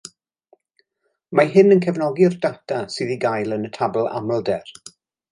[1.39, 4.73] Mae hyn yn cefnogi'r data sydd i gael yn y tabl amlder